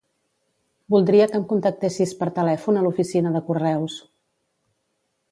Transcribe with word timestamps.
Voldria 0.93 1.25
que 1.33 1.35
em 1.39 1.43
contactessis 1.51 2.13
per 2.21 2.29
telèfon 2.39 2.79
a 2.79 2.85
l'oficina 2.85 3.33
de 3.35 3.43
correus. 3.51 3.99